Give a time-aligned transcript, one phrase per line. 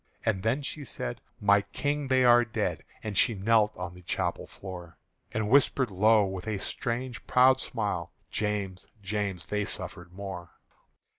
[0.25, 4.47] And then she said, "My King, they are dead!" And she knelt on the chapel
[4.47, 4.97] floor,
[5.31, 10.53] And whispered low with a strange proud smile, "James, James, they suffered more!"